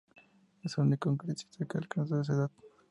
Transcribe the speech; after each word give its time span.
Es 0.63 0.79
el 0.79 0.85
único 0.85 1.15
congresista 1.15 1.63
que 1.67 1.77
ha 1.77 1.81
alcanzado 1.81 2.21
esa 2.23 2.33
edad. 2.33 2.51